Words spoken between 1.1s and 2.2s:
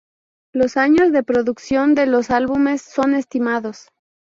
de producción de